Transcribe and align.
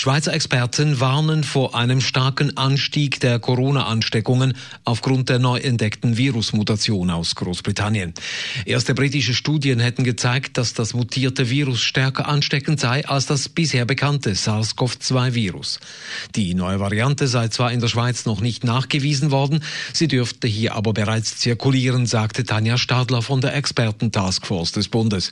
Schweizer 0.00 0.32
Experten 0.32 0.98
warnen 0.98 1.44
vor 1.44 1.74
einem 1.74 2.00
starken 2.00 2.56
Anstieg 2.56 3.20
der 3.20 3.38
Corona-Ansteckungen 3.38 4.54
aufgrund 4.82 5.28
der 5.28 5.38
neu 5.38 5.58
entdeckten 5.58 6.16
Virusmutation 6.16 7.10
aus 7.10 7.34
Großbritannien. 7.34 8.14
Erste 8.64 8.94
britische 8.94 9.34
Studien 9.34 9.78
hätten 9.78 10.02
gezeigt, 10.02 10.56
dass 10.56 10.72
das 10.72 10.94
mutierte 10.94 11.50
Virus 11.50 11.82
stärker 11.82 12.28
ansteckend 12.28 12.80
sei 12.80 13.06
als 13.06 13.26
das 13.26 13.50
bisher 13.50 13.84
bekannte 13.84 14.34
SARS-CoV-2-Virus. 14.34 15.80
Die 16.34 16.54
neue 16.54 16.80
Variante 16.80 17.28
sei 17.28 17.48
zwar 17.48 17.70
in 17.70 17.80
der 17.80 17.88
Schweiz 17.88 18.24
noch 18.24 18.40
nicht 18.40 18.64
nachgewiesen 18.64 19.30
worden, 19.30 19.62
sie 19.92 20.08
dürfte 20.08 20.48
hier 20.48 20.76
aber 20.76 20.94
bereits 20.94 21.36
zirkulieren, 21.36 22.06
sagte 22.06 22.44
Tanja 22.44 22.78
Stadler 22.78 23.20
von 23.20 23.42
der 23.42 23.54
Experten-Taskforce 23.54 24.72
des 24.72 24.88
Bundes. 24.88 25.30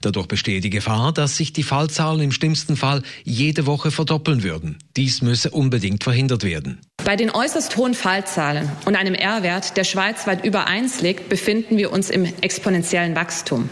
Dadurch 0.00 0.26
bestehe 0.26 0.60
die 0.60 0.70
Gefahr, 0.70 1.12
dass 1.12 1.36
sich 1.36 1.52
die 1.52 1.62
Fallzahlen 1.62 2.20
im 2.20 2.32
schlimmsten 2.32 2.76
Fall 2.76 3.02
jede 3.24 3.66
Woche 3.66 3.90
verdoppeln 3.90 4.42
würden. 4.42 4.78
Dies 4.96 5.22
müsse 5.22 5.50
unbedingt 5.50 6.04
verhindert 6.04 6.44
werden. 6.44 6.80
Bei 7.04 7.16
den 7.16 7.30
äußerst 7.30 7.76
hohen 7.76 7.94
Fallzahlen 7.94 8.70
und 8.84 8.96
einem 8.96 9.14
R-Wert, 9.14 9.76
der 9.76 9.84
schweizweit 9.84 10.44
über 10.44 10.66
1 10.66 11.00
liegt, 11.00 11.28
befinden 11.28 11.76
wir 11.78 11.92
uns 11.92 12.10
im 12.10 12.24
exponentiellen 12.24 13.16
Wachstum. 13.16 13.68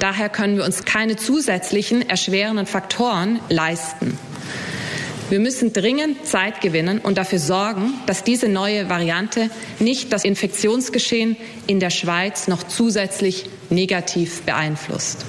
Daher 0.00 0.28
können 0.28 0.56
wir 0.56 0.64
uns 0.64 0.84
keine 0.84 1.16
zusätzlichen 1.16 2.08
erschwerenden 2.08 2.66
Faktoren 2.66 3.40
leisten. 3.48 4.18
Wir 5.30 5.40
müssen 5.40 5.72
dringend 5.72 6.26
Zeit 6.26 6.60
gewinnen 6.60 6.98
und 6.98 7.16
dafür 7.16 7.38
sorgen, 7.38 7.94
dass 8.04 8.22
diese 8.22 8.48
neue 8.48 8.90
Variante 8.90 9.48
nicht 9.78 10.12
das 10.12 10.24
Infektionsgeschehen 10.24 11.36
in 11.66 11.80
der 11.80 11.88
Schweiz 11.88 12.48
noch 12.48 12.64
zusätzlich 12.64 13.46
negativ 13.70 14.42
beeinflusst. 14.42 15.24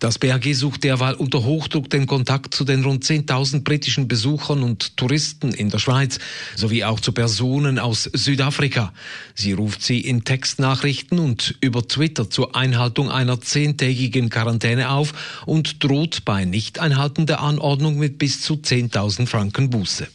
Das 0.00 0.18
BAG 0.18 0.54
sucht 0.54 0.84
derweil 0.84 1.14
unter 1.14 1.44
Hochdruck 1.44 1.90
den 1.90 2.06
Kontakt 2.06 2.54
zu 2.54 2.64
den 2.64 2.84
rund 2.84 3.04
10.000 3.04 3.64
britischen 3.64 4.08
Besuchern 4.08 4.62
und 4.62 4.96
Touristen 4.96 5.52
in 5.52 5.70
der 5.70 5.78
Schweiz 5.78 6.18
sowie 6.56 6.84
auch 6.84 7.00
zu 7.00 7.12
Personen 7.12 7.78
aus 7.78 8.04
Südafrika. 8.12 8.92
Sie 9.34 9.52
ruft 9.52 9.82
sie 9.82 10.00
in 10.00 10.24
Textnachrichten 10.24 11.18
und 11.18 11.54
über 11.60 11.86
Twitter 11.86 12.30
zur 12.30 12.56
Einhaltung 12.56 13.10
einer 13.10 13.40
zehntägigen 13.40 14.30
Quarantäne 14.30 14.90
auf 14.90 15.42
und 15.46 15.82
droht 15.82 16.24
bei 16.24 16.44
Nichteinhalten 16.44 17.26
der 17.26 17.40
Anordnung 17.40 17.98
mit 17.98 18.18
bis 18.18 18.40
zu 18.40 18.54
10.000 18.54 19.26
Franken 19.26 19.70
Buße. 19.70 20.08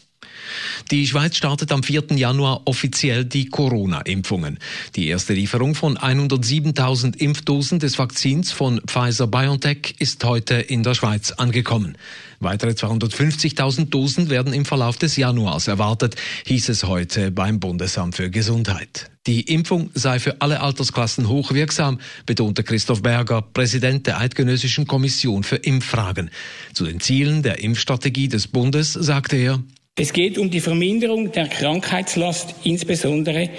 Die 0.91 1.05
Schweiz 1.05 1.37
startet 1.37 1.71
am 1.71 1.83
4. 1.83 2.05
Januar 2.15 2.61
offiziell 2.65 3.25
die 3.25 3.45
Corona-Impfungen. 3.45 4.57
Die 4.95 5.07
erste 5.07 5.33
Lieferung 5.33 5.75
von 5.75 5.97
107.000 5.97 7.17
Impfdosen 7.17 7.79
des 7.79 7.99
Vakzins 7.99 8.51
von 8.51 8.81
Pfizer-BioNTech 8.85 9.95
ist 9.99 10.23
heute 10.23 10.55
in 10.55 10.83
der 10.83 10.95
Schweiz 10.95 11.31
angekommen. 11.31 11.97
Weitere 12.39 12.71
250.000 12.71 13.89
Dosen 13.89 14.29
werden 14.29 14.53
im 14.53 14.65
Verlauf 14.65 14.97
des 14.97 15.15
Januars 15.17 15.67
erwartet, 15.67 16.15
hieß 16.45 16.69
es 16.69 16.85
heute 16.85 17.31
beim 17.31 17.59
Bundesamt 17.59 18.15
für 18.15 18.29
Gesundheit. 18.29 19.11
Die 19.27 19.41
Impfung 19.41 19.91
sei 19.93 20.19
für 20.19 20.41
alle 20.41 20.61
Altersklassen 20.61 21.27
hochwirksam, 21.27 21.99
betonte 22.25 22.63
Christoph 22.63 23.03
Berger, 23.03 23.41
Präsident 23.41 24.07
der 24.07 24.17
Eidgenössischen 24.17 24.87
Kommission 24.87 25.43
für 25.43 25.57
Impffragen. 25.57 26.31
Zu 26.73 26.85
den 26.85 26.99
Zielen 26.99 27.43
der 27.43 27.59
Impfstrategie 27.59 28.29
des 28.29 28.47
Bundes 28.47 28.93
sagte 28.93 29.35
er, 29.35 29.61
es 29.99 30.13
geht 30.13 30.37
um 30.37 30.49
die 30.49 30.61
Verminderung 30.61 31.33
der 31.33 31.49
Krankheitslast, 31.49 32.55
insbesondere 32.63 33.49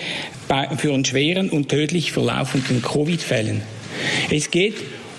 für 0.78 0.94
einen 0.94 1.04
schweren 1.04 1.50
und 1.50 1.68
tödlich 1.68 2.12
verlaufenden 2.12 2.80
Covid-Fällen. 2.80 3.60
Es 4.30 4.50
geht 4.50 4.76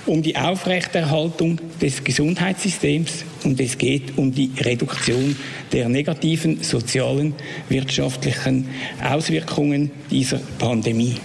um 0.07 0.23
die 0.23 0.35
Aufrechterhaltung 0.35 1.59
des 1.79 2.03
Gesundheitssystems 2.03 3.23
und 3.43 3.61
es 3.61 3.77
geht 3.77 4.17
um 4.17 4.33
die 4.33 4.49
Reduktion 4.59 5.35
der 5.71 5.89
negativen 5.89 6.63
sozialen, 6.63 7.35
wirtschaftlichen 7.69 8.67
Auswirkungen 9.03 9.91
dieser 10.09 10.39
Pandemie. 10.57 11.17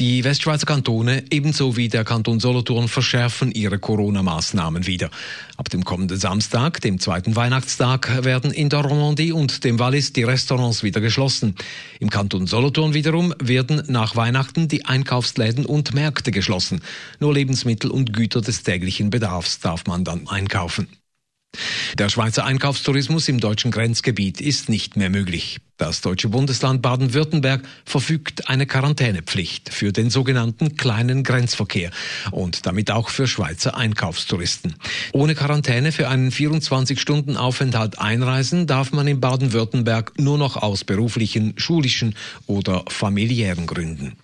Die 0.00 0.24
Westschweizer 0.24 0.66
Kantone 0.66 1.22
ebenso 1.30 1.76
wie 1.76 1.88
der 1.88 2.02
Kanton 2.02 2.40
Solothurn 2.40 2.88
verschärfen 2.88 3.52
ihre 3.52 3.78
Corona-Maßnahmen 3.78 4.88
wieder. 4.88 5.08
Ab 5.56 5.70
dem 5.70 5.84
kommenden 5.84 6.18
Samstag, 6.18 6.80
dem 6.80 6.98
zweiten 6.98 7.36
Weihnachtstag, 7.36 8.24
werden 8.24 8.50
in 8.50 8.70
der 8.70 8.80
Romandie 8.80 9.30
und 9.30 9.62
dem 9.62 9.78
Wallis 9.78 10.12
die 10.12 10.24
Restaurants 10.24 10.82
wieder 10.82 11.00
geschlossen. 11.00 11.54
Im 12.00 12.10
Kanton 12.10 12.48
Solothurn 12.48 12.92
wiederum 12.92 13.34
werden 13.40 13.84
nach 13.86 14.16
Weihnachten 14.16 14.66
die 14.66 14.84
Einkaufsläden 14.84 15.64
und 15.64 15.94
Märkte 15.94 16.32
geschlossen. 16.32 16.80
Nur 17.20 17.32
Lebensmittel 17.32 17.92
und 17.92 18.12
Güter 18.12 18.40
des 18.40 18.64
täglichen 18.64 19.10
Bedarfs 19.10 19.60
darf 19.60 19.86
man 19.86 20.02
dann 20.02 20.26
einkaufen. 20.26 20.88
Der 21.98 22.08
Schweizer 22.08 22.44
Einkaufstourismus 22.44 23.28
im 23.28 23.40
deutschen 23.40 23.70
Grenzgebiet 23.70 24.40
ist 24.40 24.68
nicht 24.68 24.96
mehr 24.96 25.10
möglich. 25.10 25.60
Das 25.76 26.00
deutsche 26.00 26.28
Bundesland 26.28 26.82
Baden-Württemberg 26.82 27.62
verfügt 27.84 28.48
eine 28.48 28.64
Quarantänepflicht 28.64 29.74
für 29.74 29.92
den 29.92 30.08
sogenannten 30.08 30.76
kleinen 30.76 31.24
Grenzverkehr 31.24 31.90
und 32.30 32.64
damit 32.66 32.92
auch 32.92 33.08
für 33.08 33.26
Schweizer 33.26 33.76
Einkaufstouristen. 33.76 34.76
Ohne 35.12 35.34
Quarantäne 35.34 35.90
für 35.90 36.08
einen 36.08 36.30
24-Stunden-Aufenthalt 36.30 37.98
einreisen 37.98 38.68
darf 38.68 38.92
man 38.92 39.08
in 39.08 39.20
Baden-Württemberg 39.20 40.12
nur 40.18 40.38
noch 40.38 40.56
aus 40.56 40.84
beruflichen, 40.84 41.54
schulischen 41.56 42.14
oder 42.46 42.84
familiären 42.88 43.66
Gründen. 43.66 44.16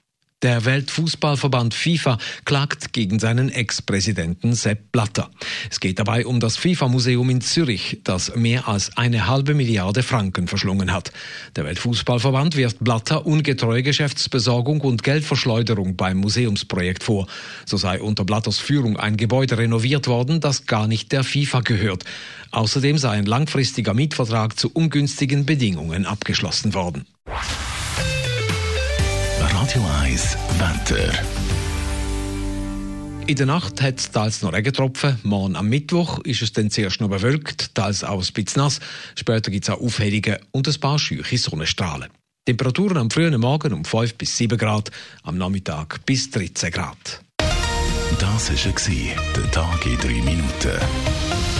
Der 0.42 0.64
Weltfußballverband 0.64 1.74
FIFA 1.74 2.16
klagt 2.46 2.94
gegen 2.94 3.18
seinen 3.18 3.50
Ex-Präsidenten 3.50 4.54
Sepp 4.54 4.90
Blatter. 4.90 5.30
Es 5.70 5.80
geht 5.80 5.98
dabei 5.98 6.24
um 6.24 6.40
das 6.40 6.56
FIFA-Museum 6.56 7.28
in 7.28 7.42
Zürich, 7.42 8.00
das 8.04 8.34
mehr 8.36 8.66
als 8.66 8.96
eine 8.96 9.26
halbe 9.26 9.52
Milliarde 9.52 10.02
Franken 10.02 10.48
verschlungen 10.48 10.94
hat. 10.94 11.12
Der 11.56 11.66
Weltfußballverband 11.66 12.56
wirft 12.56 12.82
Blatter 12.82 13.26
ungetreue 13.26 13.82
Geschäftsbesorgung 13.82 14.80
und 14.80 15.02
Geldverschleuderung 15.02 15.96
beim 15.96 16.16
Museumsprojekt 16.16 17.02
vor. 17.02 17.26
So 17.66 17.76
sei 17.76 18.00
unter 18.00 18.24
Blatters 18.24 18.58
Führung 18.58 18.96
ein 18.96 19.18
Gebäude 19.18 19.58
renoviert 19.58 20.06
worden, 20.06 20.40
das 20.40 20.64
gar 20.64 20.88
nicht 20.88 21.12
der 21.12 21.22
FIFA 21.22 21.60
gehört. 21.60 22.04
Außerdem 22.50 22.96
sei 22.96 23.10
ein 23.10 23.26
langfristiger 23.26 23.92
Mietvertrag 23.92 24.58
zu 24.58 24.70
ungünstigen 24.72 25.44
Bedingungen 25.44 26.06
abgeschlossen 26.06 26.72
worden. 26.72 27.04
Radio 29.60 29.86
1 30.00 30.38
Wetter. 30.58 31.12
In 33.26 33.36
der 33.36 33.44
Nacht 33.44 33.82
hat 33.82 33.98
es 33.98 34.10
teils 34.10 34.40
noch 34.40 34.54
Regentropfen. 34.54 35.18
Morgen 35.22 35.54
am 35.54 35.68
Mittwoch 35.68 36.20
ist 36.20 36.40
es 36.40 36.54
dann 36.54 36.70
zuerst 36.70 37.02
noch 37.02 37.10
bewölkt, 37.10 37.74
teils 37.74 38.02
auch 38.02 38.26
ein 38.26 38.32
bisschen 38.32 38.62
nass. 38.62 38.80
Später 39.16 39.50
gibt 39.50 39.68
es 39.68 39.70
auch 39.70 39.78
Aufhellungen 39.78 40.38
und 40.50 40.66
ein 40.66 40.80
paar 40.80 40.98
scheuche 40.98 41.36
Sonnenstrahlen. 41.36 42.08
Temperaturen 42.46 42.96
am 42.96 43.10
frühen 43.10 43.38
Morgen 43.38 43.74
um 43.74 43.84
5 43.84 44.14
bis 44.14 44.34
7 44.38 44.56
Grad, 44.56 44.90
am 45.24 45.36
Nachmittag 45.36 46.06
bis 46.06 46.30
13 46.30 46.70
Grad. 46.70 47.22
Das 48.18 48.50
war 48.50 49.14
der 49.36 49.50
Tag 49.50 49.84
in 49.84 49.98
3 49.98 50.08
Minuten. 50.08 51.59